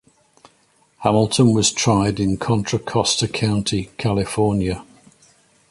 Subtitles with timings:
[1.01, 4.83] Hamilton was tried in Contra Costa County, California.